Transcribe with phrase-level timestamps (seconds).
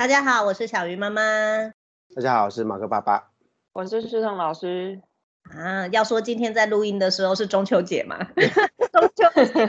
[0.00, 1.20] 大家好，我是小鱼妈妈。
[2.16, 3.32] 大家好，我是马克爸爸。
[3.74, 4.98] 我是石彤老师。
[5.42, 8.16] 啊，要说今天在录音的时候是中秋节嘛？
[8.34, 9.62] 中秋节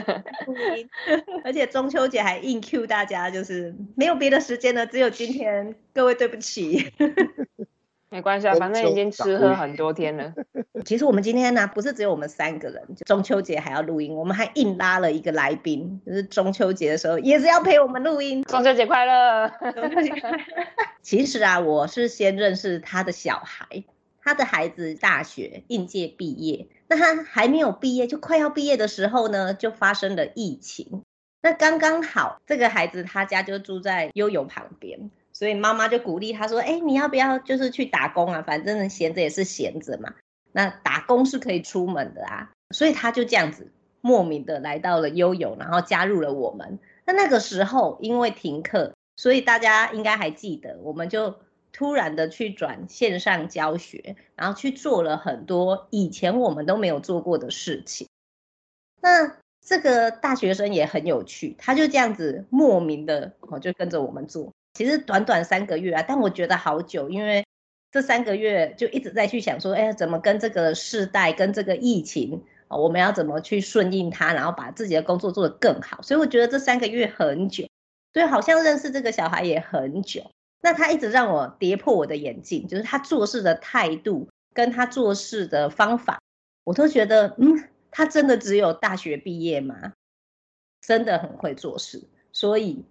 [0.46, 0.88] 录音，
[1.44, 5.76] 而且中秋节还硬 Q 大家，就是没有别的时间了，只有今天。
[5.92, 6.90] 各位对不起。
[8.12, 10.34] 没关系啊，反正已经吃喝很多天了。
[10.84, 18.42] 其实我们今天呢，不是只有我们三个人，中秋节还要录音，我们还硬拉了一个来宾，就是中秋节的时候也是要陪我们录音。
[18.44, 19.48] 中秋节快乐！
[19.72, 20.38] 中秋节快乐！
[21.00, 23.84] 其实啊，我是先认识他的小孩，
[24.22, 31.02] 他的孩子大学应届毕业，那他还没有毕业，就快要毕业的时候呢，就发生了疫情。
[31.40, 35.10] 那刚刚好，这个孩子他家就住在悠悠旁边。
[35.32, 38.42] 所以妈妈就鼓励他说：“哎，你要不要就是去打工啊？
[38.42, 40.14] 反正闲着也是闲着嘛。
[40.52, 42.50] 那打工是可以出门的啊。
[42.74, 43.70] 所以他就这样子
[44.00, 46.78] 莫名的来到了悠悠，然后加入了我们。
[47.04, 51.34] 那那个时候因为停课，所以大家应该还记得，我们就
[51.72, 58.06] 突然的去转线上教学，然后去做了很多以前我们都没有做过的事情。
[59.00, 67.46] 那这个大学生也很有趣，他就这样子莫名的哦，就跟着我们做。”其实短短三个月啊，但我觉得好久，因为
[67.90, 76.00] 这三个月就一直在去想说，哎，怎么跟这个世代、跟这个疫情，我们要怎么去顺应它，然后把自己的工作做得更好。
[76.00, 77.68] 所以我觉得这三个月很久，
[78.14, 80.30] 所以好像认识这个小孩也很久。
[80.62, 86.18] 那他一直让我跌破我的眼镜，就是他做事的态度跟他做事的方法，
[86.64, 89.92] 我都觉得，嗯，他真的只有大学毕业吗？
[90.80, 92.86] 真的很会做事，所以。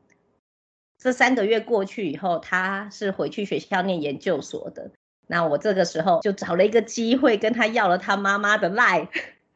[1.02, 4.92] 这三个月过去以后，他是回去学校念研究所的。
[5.26, 9.08] 那我这个时候就找了一个机会，跟他要了他妈妈的 LINE，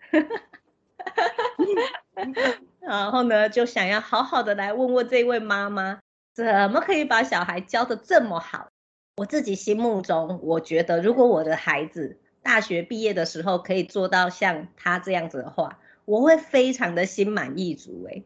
[2.82, 6.00] 然后呢，就想要好好的来问问这位妈妈，
[6.34, 8.70] 怎么可以把小孩教得这么好？
[9.18, 18.24] 我自己心目中，我觉得如果我的孩子大学毕业的时候可以做到像他这样子的话，我会非常的心满意足诶。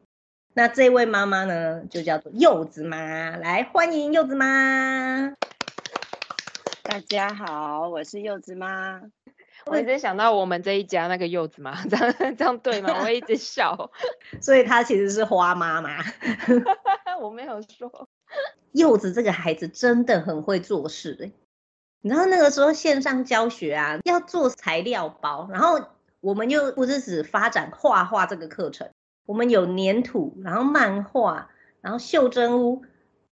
[0.59, 5.33] 那这位妈妈呢，就叫做柚子妈，来欢迎柚子妈。
[6.83, 9.01] 大家好，我是柚子妈。
[9.67, 12.93] 我一直想到我们这一家那个柚子妈， 这样这样对吗？
[13.01, 13.89] 我一直笑，
[14.43, 16.03] 所以她其实是花妈妈。
[17.23, 18.09] 我没有说，
[18.73, 21.31] 柚子这个孩子真的很会做事哎。
[22.01, 25.79] 你知道那个时候线上教学啊，要做材料包，然后
[26.19, 28.89] 我们又不是只发展画画这个课程。
[29.29, 31.51] 我们有黏土，然后漫画，
[31.81, 32.81] 然后袖珍屋，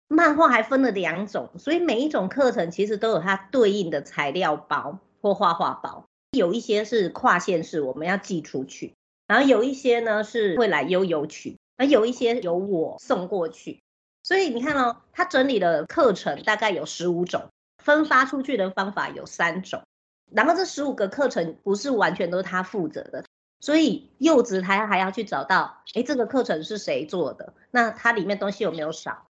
[0.08, 6.04] 漫画还分了两种，所以每一种课程其实都有它对应的材料包或画画包。
[6.32, 8.96] 有一些是跨县市，我们要寄出去，
[9.28, 13.80] 然后有一些呢是会来悠悠取，而有一些由我送过去。
[14.24, 19.84] 所以你看哦，他整理的课程大概有十五种，分发出去的方法有三种，
[20.32, 23.24] 然后这十五个课程不是完全都是他负责的。
[23.64, 27.54] 所以柚子他还要去找到，哎，这个课程是谁做的？
[27.70, 29.28] 那它里面东西有没有少？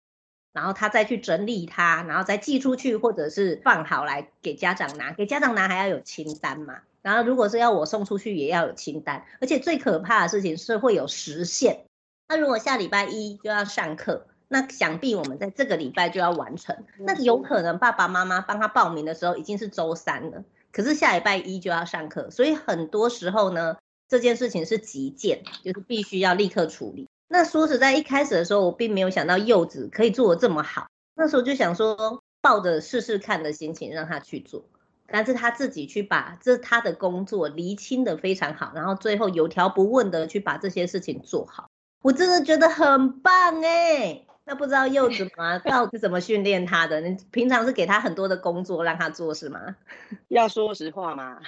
[0.53, 5.12] 然后他再去整理它，然后再寄出去，或者是放好来给家长拿。
[5.12, 6.78] 给家长拿还要有清单嘛？
[7.00, 9.25] 然后如果是要我送出去，也要有清单。
[9.41, 11.84] 而且最可怕的事情是会有时限。
[12.27, 16.77] 那如果下礼拜一就要上课，那想必我们在这个礼拜就要完成。
[16.99, 23.77] 那有可能爸爸妈妈帮他报名的时候已经是周三了，可是下礼拜一就要上课，所以很多时候呢。
[24.09, 27.09] 这件事情是急件，就是必须要立刻处理。
[27.28, 30.87] 那说实在，一开始的时候我并没有想到柚子可以做得这么好。
[31.15, 34.65] 那时候就想说，抱着试试看的心情让他去做，
[35.06, 41.71] 但是他自己去把这他的工作厘清得非常好，然后最后有条不紊的去把这些事情做好。
[42.03, 44.26] 我真的觉得很棒哎。
[44.47, 47.00] 那不知道柚子妈到底怎么训练他的？
[47.00, 49.77] 你平常是给他很多的工作让他做是吗？
[50.28, 51.41] 要说实话吗？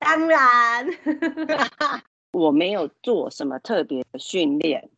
[0.00, 0.86] 当然，
[2.32, 4.90] 我没有做什么特别的训练。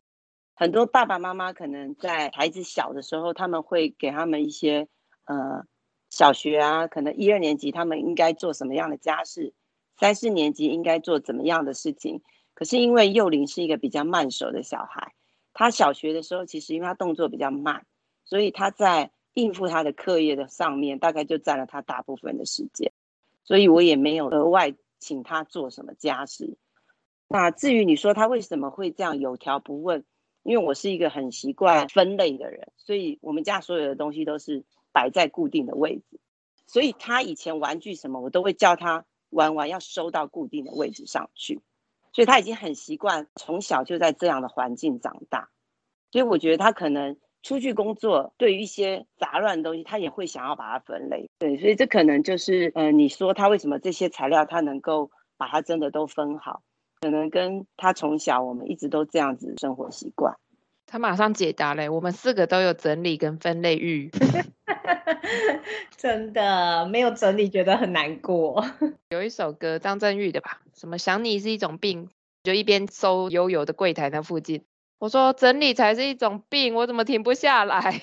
[0.54, 4.86] 很多爸爸妈妈可能在孩子小的时候，他们会给他们一些
[5.24, 5.64] 呃
[6.08, 9.52] 小学啊，可能一二年级他们应该做什么样的家事，
[9.98, 12.22] 三四年级应该做怎么样的事情。
[12.54, 15.12] 可是因为幼龄是一个比较慢熟的小孩，
[15.52, 17.84] 他小学的时候其实因为他动作比较慢，
[18.24, 22.92] 所以他在应付他的课业的上面，大概就占了他大部分的时间。
[23.42, 24.72] 所以我也没有额外。
[25.02, 26.56] 请他做什么家事？
[27.26, 30.04] 那至于你说他为什么会这样有条不紊？
[30.44, 36.20] 因为我是一个很习惯分类的人，所以我们家所有的东西都是摆在固定的位置。
[36.66, 41.60] 所以他以前玩具什么，我都会叫他玩完要收到固定的位置上去。
[42.12, 45.50] 所以他已经很习惯从小就在这样的环境长大。
[46.10, 51.28] 所以我觉得他可能出去工作，对于一些杂乱的东西，他也会想要把它分类。
[51.38, 56.62] 对，所以这可能就是，呃，你说他为什么这些材料他能够把它真的都分好，
[57.00, 60.36] 可能跟他从小我们一直都这样子生活习惯。
[60.86, 64.10] 他马上解答嘞，我们四个都有整理跟分类欲，
[65.96, 68.62] 真的没有整理觉得很难过。
[69.08, 72.10] 有一首歌张震岳的吧，什么想你是一种病，
[72.42, 74.64] 就一边搜悠游的柜台那附近。
[75.02, 78.00] 我说整理才是一种病，我怎么停不下来？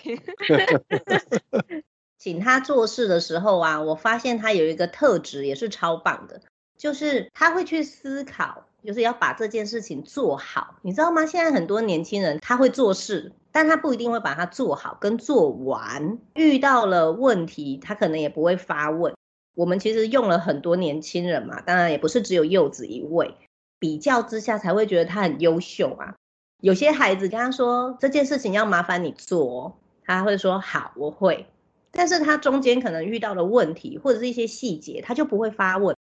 [2.20, 6.42] 请他做事的时候啊，我发现他有一个特质也是超棒的，
[6.78, 11.26] 就是他会去思考，就是要把这件事情做好，你知道吗？
[11.26, 16.20] 现在很多年轻人他会做事，但他不一定会把它做好跟做完。
[16.34, 19.14] 遇到了问题，他可能也不会发问。
[19.56, 23.38] 我们其实用了很多年轻人嘛，当然也不是只有柚子一位，
[23.80, 26.16] 比较之下才会觉得他很优秀啊。
[26.62, 31.46] 有些孩子跟他说这件事情要麻烦你做，他会说好，我会。
[31.92, 35.96] 但是他中间可能遇到了问题，或者是一些细节，他就不会发问。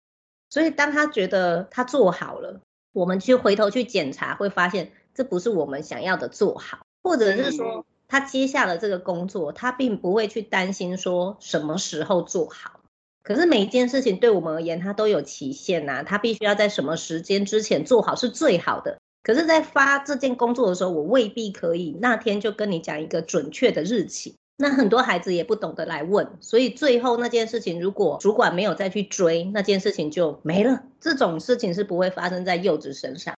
[0.49, 2.61] 所以当他觉得他做好了，
[2.91, 12.81] 我们去回头去检查，会发现这不是我们想要的做好，或者是说他接下了这个工作，他并不会去担心说什么时候做好。
[13.23, 18.97] 可是每一件事情对我们而言，它都有期限呐，他必须要在什么时间之前做好是最好的。
[19.21, 24.35] 可是，在发这件工作的时候，我未必可以那天就跟你讲一个准确的日期。
[24.61, 30.83] 那很多孩子也不懂得来问，所以最后那件事情，如果主管没有再去追，那件事情就没了。
[30.99, 33.35] 这种事情是不会发生在柚子身上。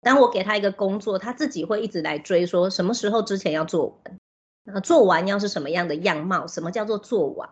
[0.00, 4.18] 当我给他一个工作，他自己会一直来追，说什么时候之前要做完，
[4.64, 6.46] 那做完要是什么样的样貌？
[6.46, 7.48] 什么叫做做完？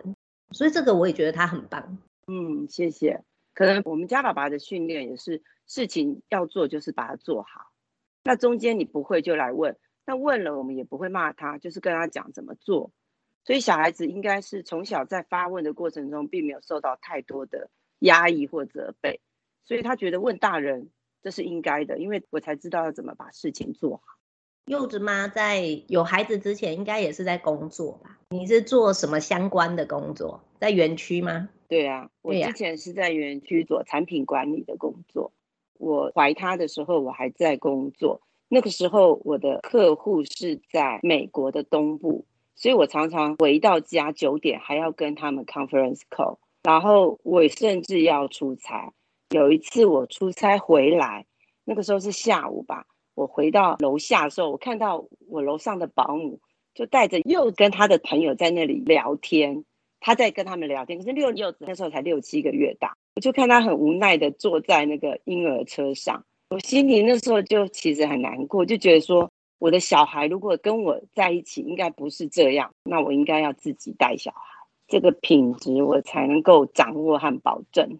[0.50, 1.98] 所以这个我也觉得他很棒。
[2.26, 3.22] 嗯，谢谢。
[3.54, 7.71] 可能我们家爸爸的训练也是，事情要做就是把它做好。
[8.24, 9.76] 那中间你不会就来问，
[10.06, 12.92] 那问了我们也不会骂他，就是跟他讲怎么做。
[13.44, 19.20] 所以小孩子应该是从小在发问的过程中，并没有受到太多的压抑或责备，
[19.64, 20.90] 所以他觉得问大人
[21.22, 24.02] 这是应该的，因为我才知道要怎么把事情做好。
[24.66, 28.20] 柚子妈在有孩子之前，应该也是在工作吧？
[28.30, 30.44] 你是做什么相关的工作？
[30.60, 31.48] 在园区吗？
[31.66, 35.32] 对啊，我之前是在园区做产品管理的工作。
[35.82, 38.20] 我怀他的时候，我还在工作。
[38.48, 42.24] 那个时候，我的客户是在美国的东部，
[42.54, 48.92] 所以我常常回到家九点还要跟他们 conference call，然后我甚至要出差。
[49.30, 51.26] 有一次我出差回来，
[51.64, 56.38] 那个时候是下午吧，我回到楼下的时候，我看到我楼上的保姆
[56.74, 59.64] 就带着又跟他的朋友在那里聊天，
[59.98, 60.98] 他在跟他们聊天。
[60.98, 62.96] 可是六柚子那时候才六七个月大。
[63.14, 77.98] 我就看他很无奈的坐在那个婴儿车上，我心里那时候就其实很难过，就觉得说我的小孩如果跟我在一起，应该不是这样，那我应该要自己带小孩，这个品质我才能够掌握和保证。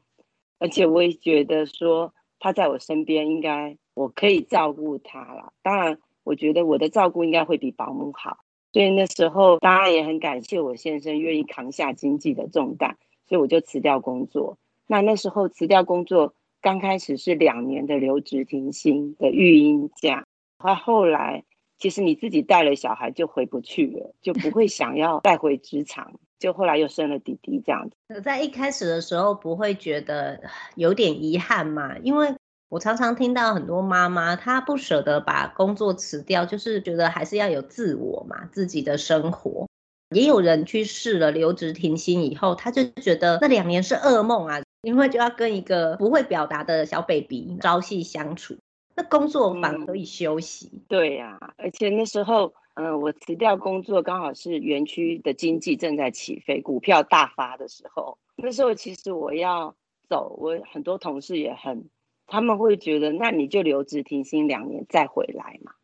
[0.58, 5.52] 而且我也觉得说他在我身边，应该我可以照顾他了。
[5.62, 8.38] 当然，我觉得我的照顾应该会比保姆好。
[8.72, 12.96] 所以那时候当然也很感谢我先生愿意扛下经济的重担，
[13.28, 14.56] 所以我就辞掉工作。
[14.93, 20.27] 那那时候辞掉工作，刚开始是两年的留职停薪的育婴假，
[20.58, 21.44] 后后来
[21.79, 28.20] 其实你自己带了小孩就回不去了，就不会想要带回职场，就后来又生了弟弟这样子。
[28.20, 30.43] 在一开始的时候不会觉得
[30.75, 31.96] 有点遗憾嘛？
[32.03, 32.34] 因为
[32.69, 39.67] 我常常听到很多妈妈她不舍得把工作辞掉，就是觉得还是要有自我嘛，自己的生活。
[40.15, 44.61] 也有人去试了留职停薪以后，他就觉得那两年是噩梦啊。
[44.82, 48.56] 因为就要跟一个不会表达的小 baby 朝夕相处，
[48.96, 50.82] 那工作反而可以休息。
[50.89, 58.19] 对呀、而且那时候，嗯、我辞掉工作，刚好是园区的经济正在起飞，股票大发的时候。
[58.34, 59.77] 那时候其实我要
[60.08, 61.89] 走，我很多同事也很，
[62.27, 65.74] 他们会觉得，那你就留职停薪两年再回来嘛。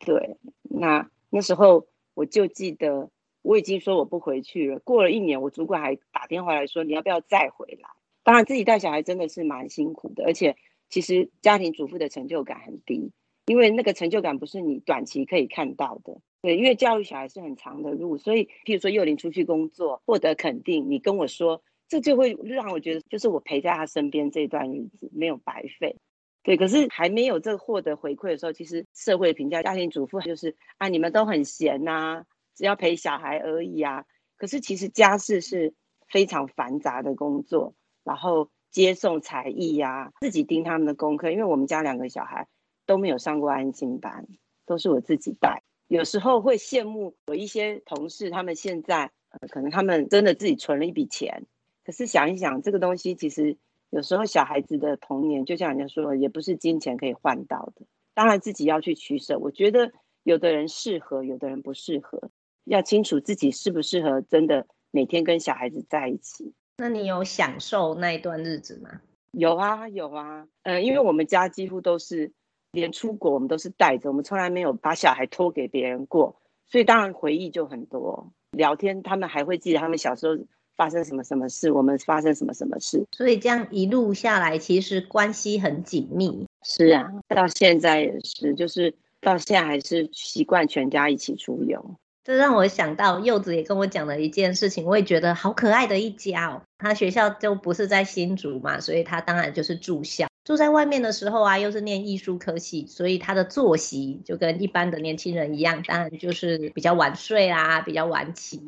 [0.00, 3.08] 对，那那时候我就记得，
[3.40, 4.78] 我已经说我不回去了。
[4.80, 7.88] 过了一年，我主管还打电话来说，你要不要再回来？
[8.28, 10.54] 当然，自己带小孩真的是蛮辛苦的，而且
[10.90, 13.10] 其实家庭主妇的成就感很低，
[13.46, 16.20] 因为那个成就感不是你短期可以看到的。
[16.42, 25.96] 对，因为教育小孩是很长的路，所以譬如说幼龄出去工作获得肯定，你跟我说，这就会让我觉得，就是我陪在他身边这段日子没有白费。
[26.42, 34.04] 对，可是还没有这个获得回馈的时候，其实社会评价家庭主妇就是啊，你们都很闲呐、只要陪小孩而已啊。
[34.36, 35.72] 可是其实家事是
[36.10, 37.72] 非常繁杂的工作。
[38.08, 42.48] 然后接送才艺呀、自己盯他们的功课，因为我们家两个小孩
[42.86, 44.26] 都没有上过安亲班，
[44.64, 45.62] 都是我自己带。
[45.88, 49.10] 有时候会羡慕有一些同事，他们现在，
[49.50, 51.44] 可能他们真的自己存了一笔钱，
[51.84, 53.58] 可是想一想，这个东西其实
[53.90, 57.86] 有时候小孩子的童年，就像人家说，也不是金钱可以换到的。
[58.14, 59.38] 当然自己要去取舍。
[59.38, 62.30] 我觉得有的人适合，有的人不适合，
[62.64, 66.54] 要清楚自己适不适合，真的每天跟小孩子在一起。
[66.78, 69.00] 那你有享受那一段日子吗？
[69.32, 70.46] 有啊，有啊。
[70.62, 72.32] 嗯，因为我们家几乎都是。
[72.70, 78.30] 连出国我们都是带着，我们从来没有把小孩托给别人过，所以当然回忆就很多。
[78.50, 80.36] 聊天他们还会记得他们小时候
[80.76, 83.06] 发生什么什么事，我们发生什么什么事。
[83.12, 86.46] 所以这样一路下来，其实关系很紧密。
[86.62, 91.96] 是啊，到现在也是，就是到现在还是习惯全家一起出游。
[92.28, 96.60] 这让我想到柚子也跟我讲了一件事情，我也觉得好可爱的一家哦。
[96.76, 100.26] 他学校就不是在新竹嘛，所以他当然就是住校。
[100.44, 108.60] 住在外面的时候啊，又是念艺术科系，所以他的作息就跟一般的年轻人一样，当然就是比较晚睡啊，比较晚起。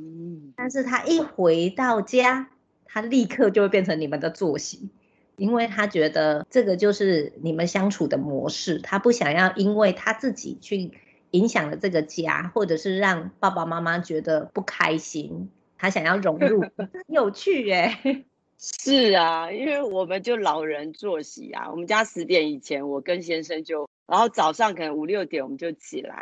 [0.57, 2.49] 但是他一回到家，
[2.87, 4.89] 他立刻就会变成你们的作息，
[5.37, 10.93] 因为他觉得这个就是你们相处的模式，他不想要因为他自己去
[11.31, 18.25] 影响了这个家，或者是让爸爸妈妈觉得不开心，他想要融入， 很有趣耶、欸。
[18.63, 26.15] 是啊，因为我们就老人作息啊，我们家十点以前，我跟先生就，然后早上可能五六点我们就起来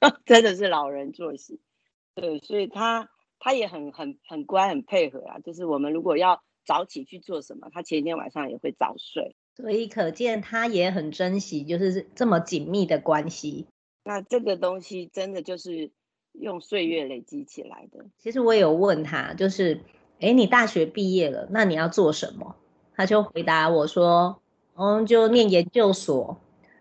[0.00, 1.60] 啊， 真的是老人作息。
[2.14, 5.40] 对，所以他他也很很很乖，很配合啊。
[5.40, 9.36] 就是我们如果要早起去做什么，他前一天晚上也会早睡。
[9.54, 13.66] 所以可见他也很珍惜，就是这么紧密的关系。
[14.04, 15.90] 那这个东西真的就是
[16.32, 18.04] 用岁月累积起来的。
[18.18, 19.80] 其实我有问他，就是。
[20.20, 22.54] 哎，你大学毕业了，那你要做什么？
[22.94, 24.40] 他就回答我说
[24.78, 26.38] ：“嗯，就念研究所。”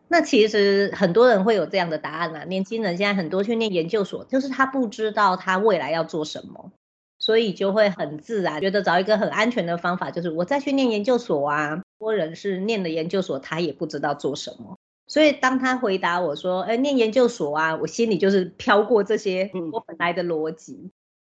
[0.08, 2.44] 那其实很多人会有这样的答案啦。
[2.44, 6.72] 年轻人现在很多去念研究所，就是他不知道他未来要做什么，
[7.18, 11.82] 所以就会很自然觉得找一个很安全的方法，就是我再去念研究所啊。
[11.98, 14.78] 多人是念了研究所，他也不知道做什么。
[15.08, 20.92] 所以当他回答我说：“哎，念研究所啊”，我心里就是飘过这些我本来的逻辑。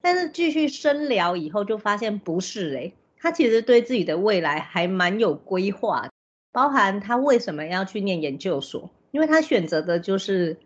[0.03, 6.11] 但是继续深聊以后，就发现不是诶，他其实对自己的未来还蛮有规划，
[6.53, 10.59] 包含他为什么要去念研究所，因为他选择的就是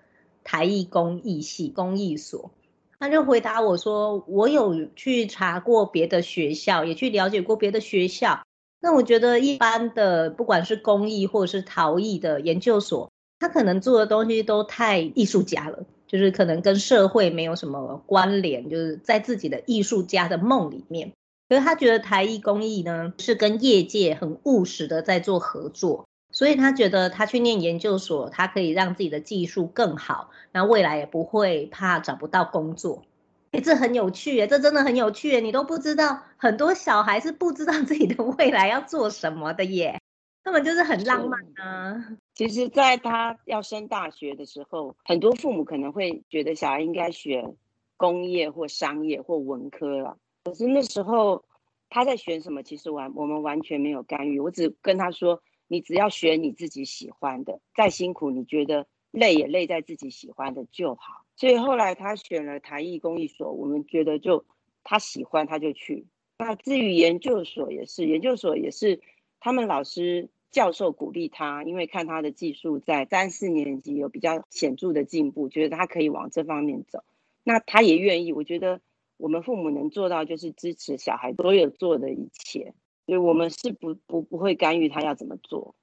[0.42, 2.50] 台艺工艺系工艺所。
[2.98, 8.42] 他就回答我说：“我有去查过别的学校，也去了解过别的学校。
[8.80, 21.12] 那我觉得一般的，不管是工艺或者是陶艺的研究所，他可能做的东西都太艺术家了。”就是可能跟社会没有什么关联，就是在自己的艺术家的梦里面。
[21.50, 33.04] 可是他觉得台艺工艺呢，是跟业界很务实的在做合作，所以他觉得他去念研究所，他可以让自己的技术更好，那未来也不会怕找不到工作。
[33.52, 39.98] 诶，这很有趣耶，这真的很有趣耶，你都不知道，很多小孩是不知道自己的未来要做什么的耶。
[40.44, 42.16] 他们就是很浪漫啊。
[42.34, 47.54] 其实，在他要升大学的时候，很多父母可能会觉得小孩应该学
[47.96, 50.18] 工业或商业或文科了。
[50.44, 51.44] 可是那时候
[51.90, 54.40] 他在选什么，其实完我们完全没有干预。
[54.40, 64.44] 我只跟他说：“你只要选你自己喜欢的，再辛苦你觉得累也累在自己喜欢的就好。”所以后来他选了台艺工艺所，我们觉得就
[64.84, 66.06] 他喜欢他就去。
[66.38, 69.00] 那至于研究所也是，研究所也是
[69.40, 70.28] 他们老师。
[70.50, 77.04] 教授鼓励他，因为看他的技术在三四年级有比较显著的进步，觉得他可以往这方面走，
[77.44, 78.32] 那他也愿意。
[78.32, 78.80] 我觉得
[79.18, 82.72] 我们父母能做到就是支持小孩所有做的一切，
[83.04, 85.74] 所以我们是不不不会干预他要怎么做。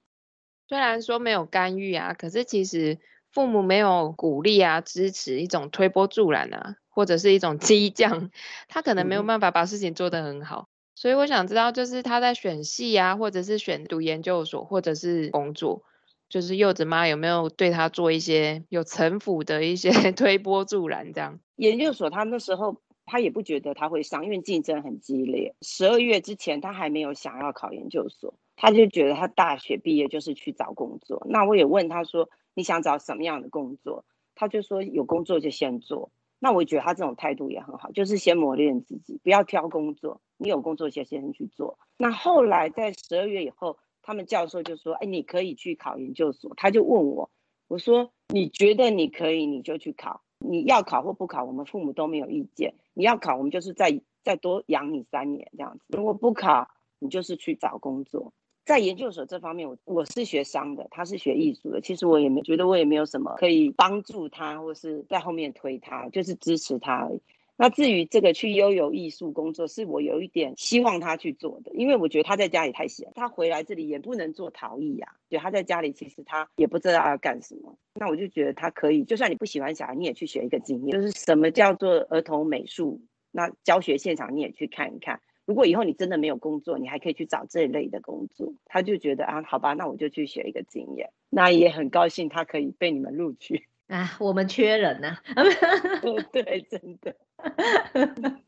[0.67, 2.97] 虽然说没有干预啊，可是其实
[3.35, 8.31] 父母没有鼓励啊、支持一种推波助澜啊，或者是一种激将，
[8.69, 10.69] 他可能没有办法把事情做得很好。
[10.95, 15.83] 所以我想知道，就是他在选系啊，或者是选读研究所，或者是工作，
[16.29, 21.37] 就是柚子妈有没有对他做一些有城府的一些 推波助澜这样？
[21.57, 25.53] 研究所他那时候他也不觉得他会上，因为竞争很激烈。
[25.61, 31.27] 十二月之前他还没有想要考研究所，他就觉得他大学毕业就是去找工作。
[31.29, 34.03] 那我也问他说，你想找什么样的工作？
[34.33, 36.11] 他就说有工作就先做。
[36.39, 40.21] 那我觉得他这种态度也很好，就是先磨练自己，不要挑工作。
[40.37, 41.79] 你有工作就先去做。
[41.97, 47.31] 那后来在十二月以后，他们教授就说：“哎，你可以去考研究所。”他就问我，
[47.67, 50.21] 我说：“你觉得你可以，你就去考。
[50.39, 52.75] 你要考或不考，我们父母都没有意见。
[52.93, 55.85] 你要考，我们就是再再多养你三年这样子。
[55.97, 56.67] 如果不考，
[56.99, 58.33] 你就是去找工作。
[58.65, 61.79] 在研究所这方面，我我是学商的，他是学艺术的。
[61.79, 67.21] 其实我也没觉得我也没有什么可以帮助他，或是在后面推他，就是支持他而已。
[67.57, 75.13] 那至于这个去悠游艺术工作，是我有一点希望他去做的，因为我觉得他在家里太闲，他回来这里也不能做陶艺呀。
[75.29, 77.77] 对他在家里其实他也不知道要干什么。
[77.93, 82.99] 那我就觉得他可以，就算你不喜欢小孩，你也去学一个经验，就是什么叫做儿童美术。
[83.31, 85.21] 那教学现场你也去看一看。
[85.45, 88.53] 如果以后你真的没有工作，你还可以去找这一类的工作。
[88.65, 91.11] 他就觉得啊，好吧，那我就去学一个经验。
[91.29, 93.67] 那也很高兴他可以被你们录取。
[93.87, 95.43] 啊，我们缺人呐、啊！
[96.31, 97.15] 对对，真的。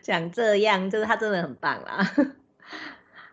[0.00, 2.04] 讲这样，就是他真的很棒啦。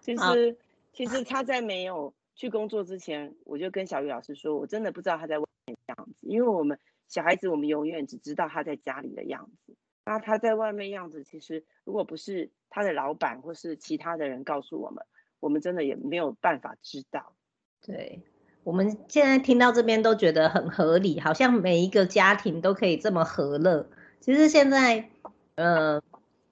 [0.02, 0.58] 其实，
[0.92, 9.76] 其实他在没有去工作之前，我就跟小雨老师说，我真的不知道他在外面的样子，因为我们小孩子，我们永远只知道他在家里的样子。
[10.06, 15.04] 那他在外面样子，其实如果不是他的老板或是其他的人告诉我们，
[15.40, 17.34] 我们真的也没有办法知道。
[17.82, 18.22] 对。
[18.66, 23.86] 我们现在听到这边都觉得很合理，好像每一个家庭都可以这么和乐。
[24.22, 25.10] 其实现在，
[25.56, 26.02] 呃，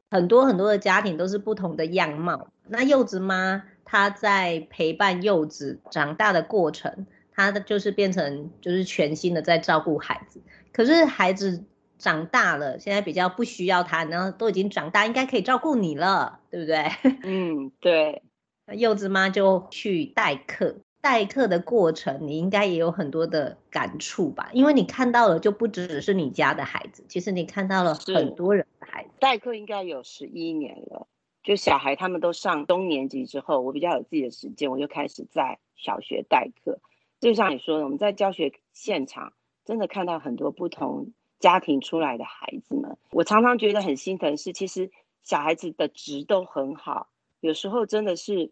[0.09, 2.49] 很多很多的家庭都是不同的样貌。
[2.67, 10.41] 那柚子妈她在陪伴柚子长大的过程，她的就是变成就是全心的在照顾孩子。
[10.73, 11.63] 可是孩子
[12.01, 16.85] 长大了，现在比较不需要他，然后都已经长大，应该可以照顾你了，对不对？
[17.23, 18.23] 嗯，对。
[18.65, 20.75] 那柚子妈就去代课。
[20.99, 24.49] 代课的过程，你应该也有很多的感触吧？
[24.53, 29.09] 因为你看到了，就不只是你家的孩子，其实你看到了很多人的孩子。
[29.19, 31.07] 代课应该有十一年了，
[31.43, 36.79] 就小孩他们都上中年级之后，我比较有自己的时间，我就开始在小学代课。
[37.19, 39.33] 就像你说的，我们在教学现场
[39.65, 44.89] 真的看到很多不同家庭出来的孩子们，我常常觉得很心疼，是其实
[45.23, 47.09] 小孩子的质都很好，
[47.41, 48.51] 有时候真的是。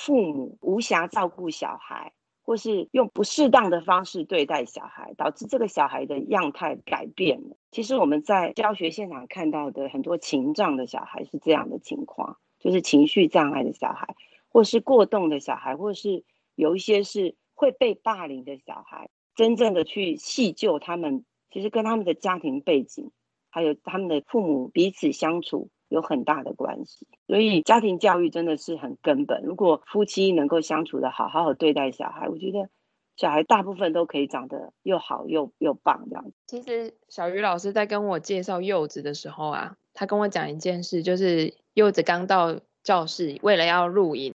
[0.00, 2.12] 父母无暇照顾小孩，
[2.44, 7.56] 或是用不适当的方式对待小孩，导致这个小孩的样态改变了。
[7.72, 14.14] 其实我们在教学现场看到的很多情障的小孩是这样的情况，就是情绪障碍的小孩，
[14.48, 16.22] 或是过动的小孩，或是
[16.54, 19.10] 有一些是会被霸凌的小孩。
[19.34, 23.10] 真正的去细究他们，其实跟他们的家庭背景，
[23.50, 25.70] 还有他们的父母彼此相处。
[25.90, 29.42] 有很大的关系，所以家庭教育真的是很根本。
[29.42, 32.68] 如果夫妻能够相处的好，好好对待小孩，我觉得
[33.16, 36.30] 小孩大部分都可以长得又好又又棒这样。
[36.46, 44.34] 其实小鱼老师在跟我介绍柚子的时候啊，他跟我讲一件事，就是柚子刚到教室，为了要录影，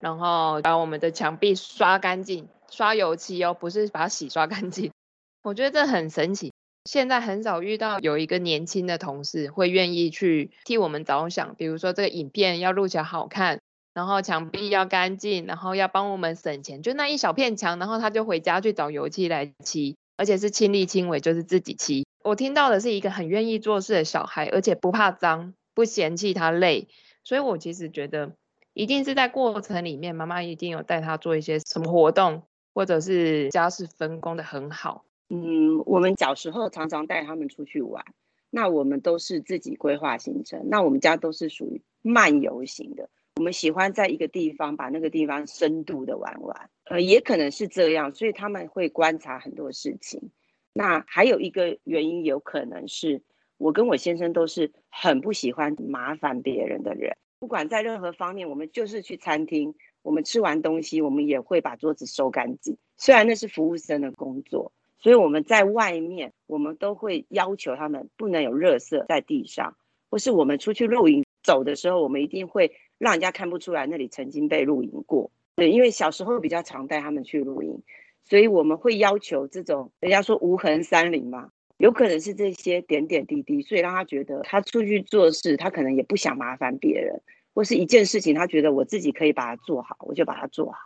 [0.00, 4.90] 然后把我们的墙壁刷干净，刷油漆哦，不是把它洗刷干净。
[5.44, 6.53] 我觉得这很神奇。
[6.84, 13.60] 现在很少遇到有一个年轻的同事会愿意去替我们着想，比如说这个影片要录起来好看，
[13.94, 22.06] 然后墙壁要干净，然后要帮我们省钱，就那一小片墙，然后他就回家去找油漆来漆，而且是亲力亲为，就是自己漆。
[22.22, 26.88] 我听到的是一个很愿意做事的小孩，而且不怕脏，不嫌弃他累，
[27.22, 28.32] 所以我其实觉得
[28.74, 32.42] 一定是在过程里面，妈妈一定有带他做一些什么活动，
[32.74, 35.04] 或者是家事分工的很好。
[35.30, 38.04] 嗯，我们小时候常常带他们出去玩，
[38.50, 40.68] 那我们都是自己规划行程。
[40.68, 46.70] 那我们家都是属于漫游型的，我们喜欢在一个地方把那个地方深度的玩完。
[46.84, 50.30] 呃，也可能是这样，所以他们会观察很多事情。
[50.74, 53.22] 那还有一个原因，有可能是
[53.56, 64.72] 我跟我先生都是很不喜欢麻烦别人的人，不管在任何方面，我们就是去餐厅，我们吃完东西，我们也会把桌子收干净，虽然那是服务生的工作。
[65.04, 69.76] 所以我们在外面，我们都会要求他们不能有热色在地上，
[70.10, 75.30] 或是我们出去露营走的时候，我们一定会让人家看不出来那里曾经被露营过。
[75.56, 77.82] 对，因为小时候比较常带他们去露营，
[78.24, 87.20] 所以我们会要求这种人家说无痕山林嘛，有可能是这些点点滴滴，所以让他觉得他出去做事，他可能也不想麻烦别人，
[87.52, 90.78] 或是一件事情，他觉得我自己可以把它做好，我就把它做好。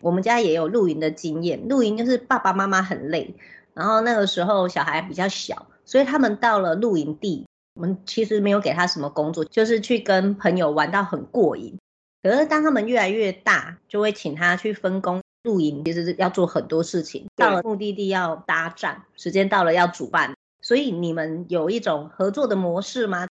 [0.00, 3.34] 我们家也有露营的经验，露营就是爸爸妈妈很累，
[3.74, 11.78] 然后那个时候小孩比较小，所以他们到了露营地，我们其实没有给他什么工作，就是去跟朋友玩到很过瘾。
[12.22, 17.26] 可是当他们越来越大，就会请他去分工露营，其实是要做很多事情。
[17.36, 23.28] 到了目的地要搭帐，时间到了要煮饭，所以你们有一种合作的模式吗？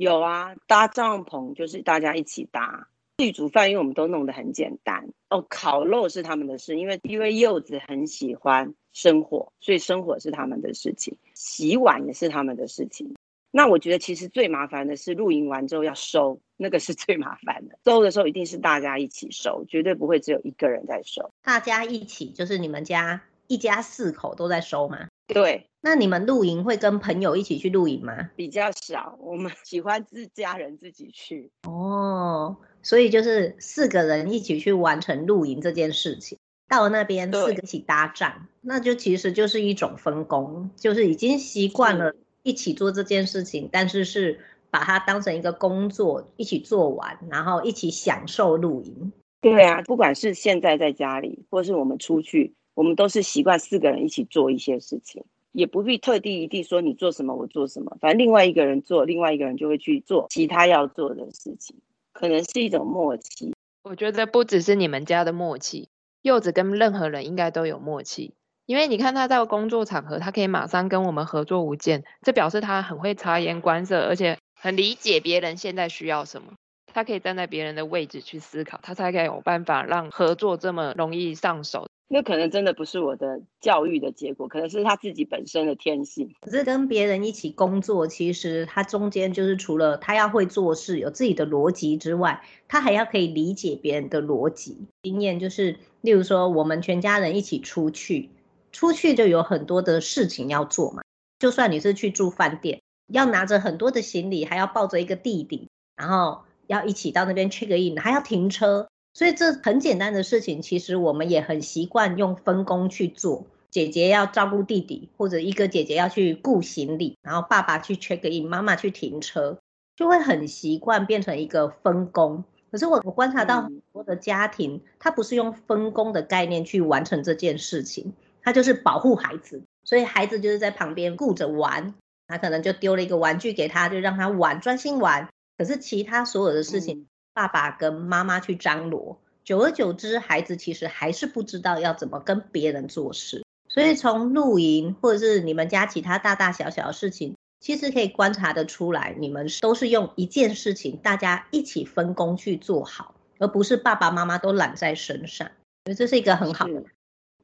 [0.00, 2.88] 有啊，搭帐篷就是大家一起搭。
[3.16, 5.44] 自己煮饭，因为我们都弄得很简单哦。
[5.48, 11.16] 烤肉是他们的事，因为因为柚子很喜欢生火，所以生火是他们的事情。
[11.32, 13.14] 洗碗也是他们的事情。
[13.52, 17.78] 那我觉得其实最麻烦的是露营完之后要收，那个是最麻烦的。
[17.86, 21.30] 收的时候一定是大家一起收，绝对不会只有一个人在收。
[21.44, 25.06] 大家一起就是你们家一家四口都在收吗？
[25.28, 25.68] 对。
[25.80, 28.30] 那你们露营会跟朋友一起去露营吗？
[28.34, 31.52] 比较少，我们喜欢自家人自己去。
[31.68, 36.38] 哦，所以就是四个人一起去完成露营这件事情。
[36.68, 42.14] 到了那边四个一起搭帐，那就其实就是一种分工，就是已经习惯了。
[42.46, 44.38] 一起做这件事情，但是是
[44.70, 49.12] 把它当成一个工作，一起做完，然后一起享受露营。
[49.40, 61.74] 对啊，不管是现在在家里，或是我们出去，我们都是习惯四个人一起做一些事情，也不必特地一定说你做什么，我做什么，反正另外一个人做，另外一个人就会去做其他要做的事情，
[62.14, 63.52] 可能是一种默契。
[63.82, 65.90] 我觉得不只是你们家的默契，
[66.22, 68.32] 柚子跟任何人应该都有默契。
[68.64, 76.54] 因为你看他在工作场合，他可以马上跟我们合作无间，这表示他很会察言观色，而且很理解别人现在需要什么。
[76.94, 81.86] 他可以站在别人的位置去思考，他才可以有办法让合作这么容易上手。
[82.08, 86.34] 那可能真的不是我的教育的结果，可能是他自己本身的天性。
[86.40, 94.86] 可是跟别人一起工作，其实他中间就是除了他要会做事、有自己的逻辑之外，他还要可以理解别人的逻辑。
[95.02, 98.30] 经验就是，例如说我们全家人一起出去。
[98.70, 101.02] 出去就有很多的事情要做嘛，
[101.38, 113.46] 就算你是去住饭店，要拿着很多的行李，还要抱着一个弟弟，然后要一起到那边 check in，还要停车，所以这很简单的事情，其实我们也很习惯用分工去做。
[113.70, 119.58] 姐姐要照顾弟弟，或者一个姐姐要去顾行李，然后爸爸去 check in，妈妈去停车，
[119.96, 122.44] 就会很习惯变成一个分工。
[122.70, 128.12] 可是我我观察到很多的家庭，他不是用分工的概念去完成这件事情。
[128.42, 131.94] 他就是保护孩子，所以孩子就是在旁边顾着玩，
[132.26, 135.28] 他可能就丢了一个玩具给他，就让他玩，专心玩。
[135.56, 139.18] 可是其他所有的事情，爸爸跟妈妈去张罗。
[139.42, 143.44] 久而久之，孩子其实还是不知道要怎么跟别人做事。
[143.68, 155.50] 所以从露营或者是你们家其他大大小小的事情，其实可以观察得出来，你们都是用一件事情大家一起分工去做好，而不是爸爸妈妈都揽在身上。
[155.84, 156.84] 所以这是一个很好的。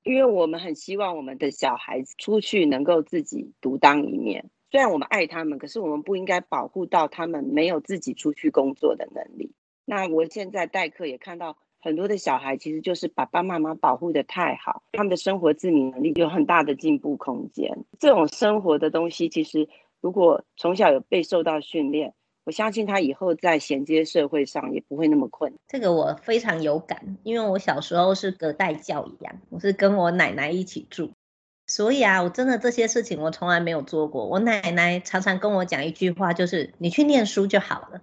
[0.03, 9.53] 因为我们很希望我们的小孩子出去能够自己独当一面，虽然我们爱他们，可是我们不应该保护到他们没有自己出去工作的能力。
[9.91, 17.77] 那我现在代课也看到很多的小孩，其实就是爸爸妈妈保护得太好，他们的生活自理能力有很大的进步空间。
[17.99, 19.69] 这种生活的东西，其实
[20.01, 22.15] 如果从小有被受到训练。
[22.45, 25.61] 我相信他以后在衔接社会上也不会那么困难。
[25.69, 31.13] 这个我非常有感，因为我小时候是隔代教养，我是跟我奶奶一起住，
[31.67, 34.27] 所以啊，我真的这些事情我从来没有做过。
[34.27, 38.01] 我奶奶常常跟我讲一句话，就是你去念书就好了。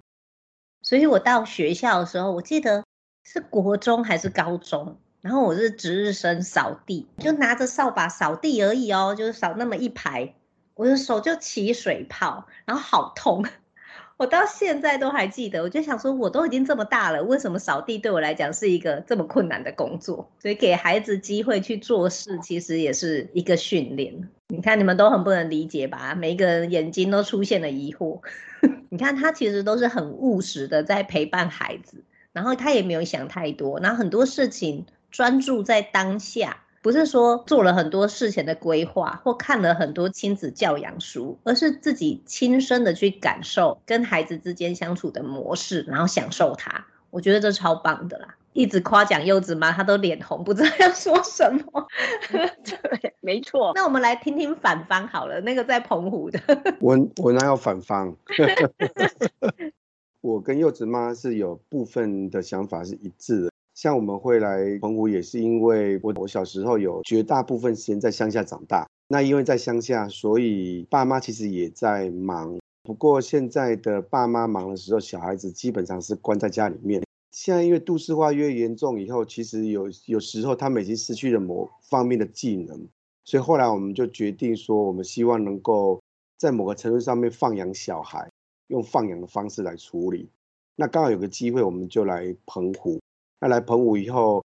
[0.88, 2.82] 所以我到学校的时候，我记得
[3.22, 10.34] 是国中还是高中，然后我是值日生扫地，就拿着扫把扫地而已哦，就是扫那么一排，
[10.74, 13.44] 我的手就起水泡，然后好痛。
[14.16, 20.30] 我到现在都还记得，我就想说，我都已经这么大了，为什么扫地对我来讲是一个这么困难的工作？
[20.40, 24.30] 所以给孩子机会去做事，其实也是一个训练。
[24.48, 26.14] 你看，你们都很不能理解吧？
[26.14, 28.20] 每一个人眼睛都出现了疑惑。
[28.90, 36.64] 你看，他其实都是很务实的在陪伴孩子，然后他也没有想太多，然后很多事情专注在当下。
[36.80, 46.86] 不是说做了很多事前的规划，或看了很多亲子教养书，而是自己亲身的去感受跟孩子之间相处的模式，然后享受它。
[47.10, 48.36] 我觉得这超棒的啦！
[48.58, 51.86] 一直夸奖柚子妈，她都脸红，不知道要说什么。
[52.28, 53.70] 对，没错。
[53.76, 56.40] 那我们来听听反方好了，那个在澎湖的。
[56.80, 58.16] 我我哪有反方？
[60.20, 63.50] 我跟柚子妈是有部分的想法是一致的。
[63.74, 68.84] 像我们会来澎湖，也是因为我我小时候有绝大部分时间在乡下长大。
[69.06, 72.58] 那因为在乡下，所以爸妈其实也在忙。
[72.82, 77.00] 不过现在的爸妈忙的时候，小孩子基本上是关在家里面。
[77.30, 82.88] 现在因为都市化越严重以后，其实有有时候他们已经失去了某方面的技能。
[83.24, 86.00] 所以后来我们就决定说，我们希望能够
[86.38, 88.30] 在某个程度上面放养小孩，
[88.68, 90.30] 用放养的方式来处理。
[90.76, 92.98] 那刚好有个机会，我们就来澎湖。
[93.40, 94.42] 那来澎湖以后，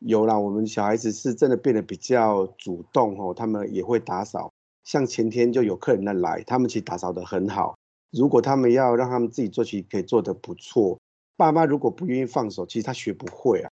[0.00, 4.52] 有了我们小孩子是真的变得比较主动哦，他们也会打扫。
[4.84, 7.76] 像前天就有客人来，他们其实打扫得很好。
[8.10, 10.98] 如果他们要让他们自己做，其实可以做得不错。
[11.38, 13.70] 爸妈如果不愿意放手，其实他学不会啊。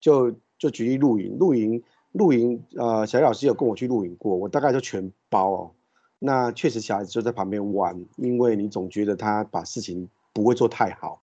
[0.00, 5.70] 就就举例露营，露营，露营，呃，小叶老师有跟我去露营过，我大概就全包哦。
[6.18, 11.22] 那确实小孩子就在旁边玩，因为你总觉得他把事情不会做太好。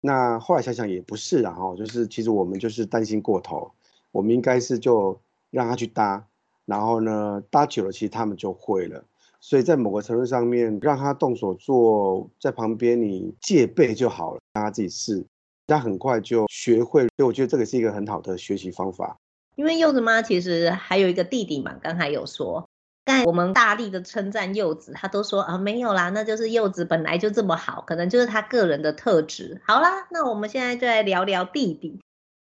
[0.00, 3.72] 那后来想想也不是啊，哈，就是其实我们就是担心过头，
[4.12, 6.26] 我们应该是就让他去搭，
[6.64, 9.04] 然后呢搭久了，其实他们就会了。
[9.40, 15.24] 所以在某个程度上面，让他动手做，在旁边你戒备就好了，让他自己试，
[15.66, 17.02] 他很快就学会。
[17.02, 19.16] 所以我觉得这个是一个很好的学习方法。
[19.56, 22.66] 因为柚子妈其实还有一个弟弟嘛，刚才有说，
[23.04, 29.60] 但我们大力的称赞柚子，他都说啊没有啦，那就是柚子本来就这么好，可能就是他个人的特质。
[29.66, 32.00] 好啦，那我们现在就来聊聊弟弟，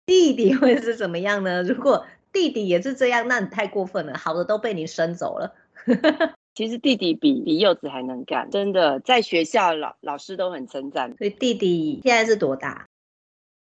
[0.06, 1.62] 弟弟会是怎么样呢？
[1.62, 5.54] 如果弟弟也是这样，那你太过分了，好的都被你生走了。
[6.54, 11.16] 其实弟弟比比柚子还能干，真的，在学校老老师都很称赞。
[11.16, 12.88] 所以弟弟现在是多大？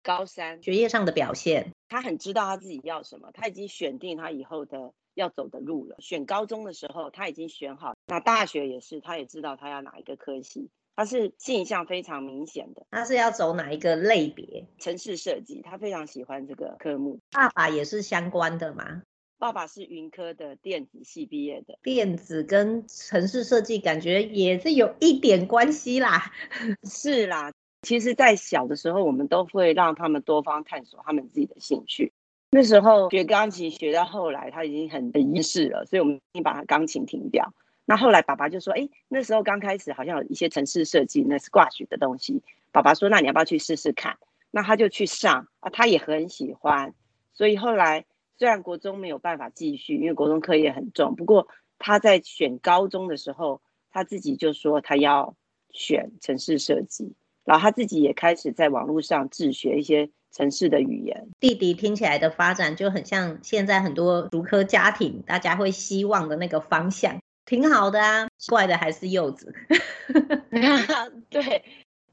[0.03, 5.97] 高三，学业上的表现，他很知道他自己要什么，他已经选定他以后的要走的路了。
[5.99, 12.87] 选高中的时候，他已经选好，那大学也是，他也知道他要哪一个科系，他是性向非常明显的。
[12.93, 14.69] 他是要走哪一个类别？
[14.79, 17.19] 城市设计，他非常喜欢这个科目。
[17.33, 19.03] 爸爸也是相关的吗？
[19.39, 26.33] 爸爸是云科的电子系毕业的，电子跟城市设计感觉也是有一点关系啦。
[26.85, 32.13] 是啦，其实，在小的时候，我们都会让他们多方探索他们自己的兴趣。
[32.51, 37.53] 那时候学钢琴学到后来，他已经很很厌世了，所以我们已经把他钢琴停掉。
[37.85, 44.17] 那后来爸爸就说：“哎，那时候刚开始好像有一些城市设计，那 Squash 的东西。”爸爸说：“那你要不要去试试看？”
[44.51, 46.95] 那他就去上啊，他也很喜欢，
[47.35, 48.07] 所以后来。
[48.39, 51.17] 虽然国中没有办法继续，因为国中课业很重。
[51.17, 55.35] 不过他在选高中的时候，他自己就说他要
[55.71, 61.29] 选城市设计，然后他自己也开始在网络上自学一些城市的语言。
[61.41, 68.29] 弟弟听起来的发展就很像现在很多竹科家庭大家会希望的那个方向，挺好的啊。
[68.49, 69.55] 怪的还是柚子。
[71.31, 71.65] 对，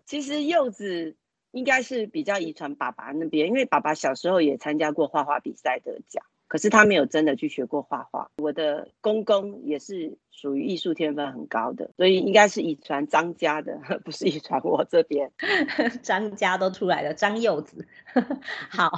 [0.05, 1.15] 其实柚子。
[1.53, 8.31] 应该是比较遗传爸爸那边，因为爸爸小时候也参加过画画比赛得奖，可是他没有真的去学过画画。
[8.37, 15.31] 我的公公也是属于艺术天分很高的，所以应该是遗传张家的， 不是遗传我这边。
[16.01, 17.87] 张家都出来了，张柚子。
[18.71, 18.91] 好，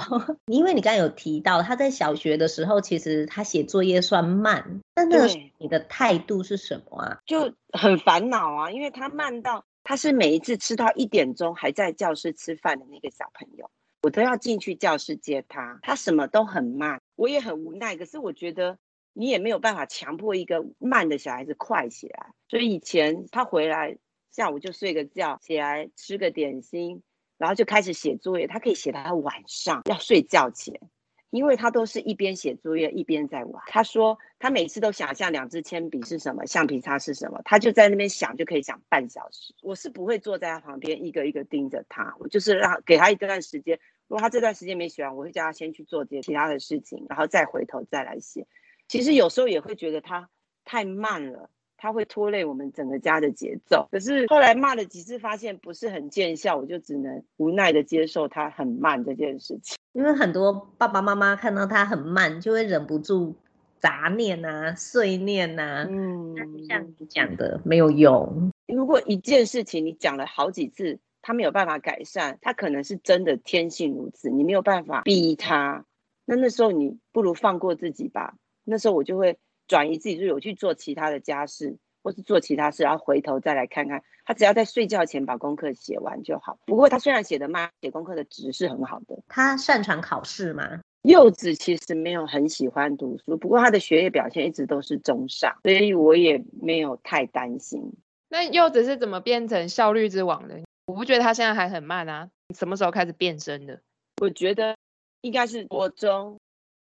[0.46, 5.26] 因为你刚才有提到他在小学的时候，其实他写作业算慢，但那
[5.58, 7.20] 你的态度是什么啊？
[7.26, 9.66] 就很烦恼啊，因为他慢到。
[9.88, 13.70] 他是每一次吃到一点钟还在教室吃饭的那个小朋友，
[14.02, 15.78] 我都要进去教室接他。
[15.80, 17.96] 他什么都很慢，我也很无奈。
[17.96, 18.76] 可是我觉得
[19.12, 22.32] 你也没有办法强迫一个慢的小孩子快起来。
[22.48, 23.96] 所以以前他回来
[24.32, 27.00] 下午就睡个觉，起来吃个点心，
[27.38, 28.48] 然后就开始写作业。
[28.48, 30.80] 他可以写到他晚上要睡觉前。
[31.30, 33.62] 因为他都是一边写作业一边在玩。
[33.66, 39.54] 他说他每次都想象两支铅笔是什么，橡皮擦是什么，他就在那边想，就可以想半小时。
[39.62, 43.78] 我是不会坐在他旁边一个一个盯着他，我就是让给他一段时间。
[44.08, 48.46] 如果他这段时间没写完，我会叫他先去做这些其他的事情，然后再回头再来写。
[48.88, 50.28] 其实有时候也会觉得他
[50.64, 51.50] 太慢了。
[51.78, 59.76] 他会拖累我们整个家的节奏，可是后来骂了几次，发现不是很见效，我就只能无奈的接受他很慢这件事情。
[59.96, 63.34] 因为很多爸爸妈妈看到他很慢，就会忍不住
[63.80, 65.86] 杂念啊、碎念啊。
[65.90, 66.36] 嗯，
[66.68, 68.52] 像你讲的没有用。
[68.66, 75.86] 如果一件事情你讲了好几次，他没有办法改善，他可能是真的天性如此，你没有办法逼他。
[76.26, 78.34] 那那时候你不如放过自己吧。
[78.64, 79.38] 那时候我就会。
[79.68, 86.58] 转移自己，就是我去做其他的家事，或是做其他事，然后回头再来看看他，只要在睡觉前把功课写完就好。
[86.66, 89.18] 不过他虽然写的慢，写功课的值是很好的。
[89.28, 90.80] 他擅长考试吗？
[91.02, 97.94] 柚子其实没有很喜欢读书，不过他的学业表现一直都是中上，所以我也没有太担心。
[98.28, 100.60] 那柚子是怎么变成效率之王的？
[100.86, 103.80] 我不觉得他现在还很慢啊，什么时候开始变身的？
[104.20, 104.76] 我觉得
[105.22, 106.36] 应该是国中。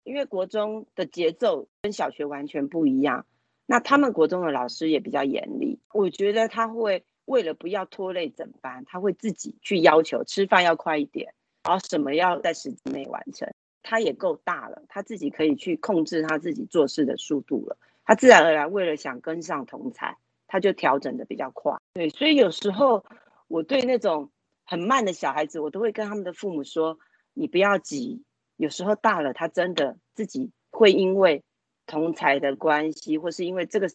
[0.03, 3.27] 因为国中的节奏跟小学完全不一样，
[3.67, 5.79] 那他们国中的老师也比较严厉。
[5.93, 13.49] 我觉得他会为了不要拖累整班，他会自己去要求吃饭要快一点，然后什么要在时间内完成。
[13.85, 17.79] 他也够大了，他自己可以去控制他自己做事的速度了。
[18.05, 20.17] 他自然而然为了想跟上同才，
[20.49, 21.79] 他就调整的比较快。
[21.93, 23.05] 对，所以有时候
[23.47, 24.33] 我对那种
[24.65, 26.99] 很慢的小孩子，我都会跟他们的父母说：
[27.33, 28.25] 你不要急。
[28.57, 31.45] 有时候大了，他真的自己会因为
[31.87, 33.89] 同才的关系，或是因为这个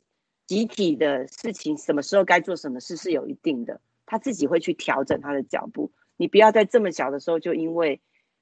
[0.48, 5.92] 集体的事情，什么时候该做什么事是有一定的，他自己会去调整他的脚步。
[6.18, 8.00] 你不要在这么小的时候就因为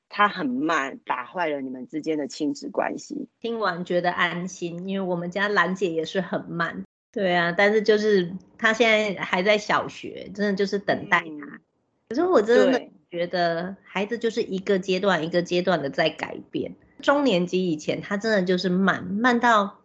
[0.09, 3.27] 他很慢，打坏了你们之间的亲子关系。
[3.39, 6.83] 听完觉得安心，因为我们家兰姐也是很慢。
[7.11, 11.25] 对啊，但是就是她现在还在小学，真的就是等待他。
[11.27, 11.61] 嗯、
[12.09, 16.75] 可是我真的觉得孩子就是一个阶段一个阶段的在改变。
[17.01, 19.79] 中年级以前，他真的就是慢慢到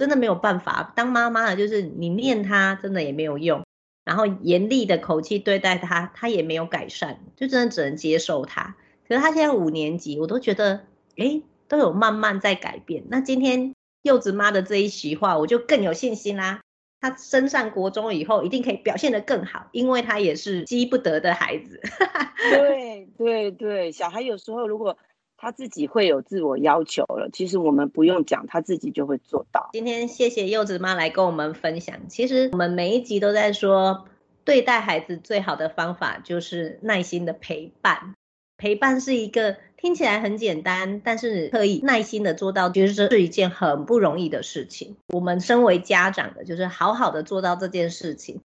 [0.00, 0.94] 真的没有办法。
[0.96, 3.62] 当妈妈的，就是你念他真的也没有用，
[4.02, 8.74] 然后严厉的口气对待他，他也没有改善，就真的只能接受他。
[9.06, 10.86] 可是他现在五年级，我都觉得
[11.16, 13.04] 诶都有慢慢在改变。
[13.10, 16.60] 那今天柚子妈的这一席话，我就更有信心啦。
[17.02, 21.78] 他升上国中以后，一定可以表现得更好，因为他也是积不得的孩子。
[22.40, 24.96] 对对对，小孩有时候如果
[25.42, 29.70] 他自己会有自我要求了，其实我们不用讲，他自己就会做到。
[29.72, 31.96] 今天谢谢柚子妈来跟我们分享。
[32.10, 34.04] 其实我们每一集都在说，
[34.44, 38.14] 对待孩子最好的方法就是耐心的陪伴。
[38.58, 44.96] 陪伴是一个听起来很简单，但是可以耐心的做到，其实是一件很不容易的事情。
[45.08, 48.42] 我们身为家长的，就是好好的做到这件事情，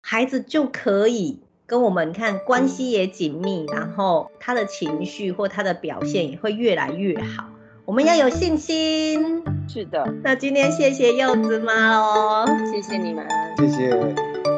[0.00, 7.44] 孩子就可以跟我们看关系也紧密，然后他的情绪或他的表现也会越来越好。
[7.84, 9.44] 我们要有信心。
[9.68, 13.24] 是的，那今天谢谢柚子妈哦，谢谢你们，
[13.56, 14.49] 谢谢。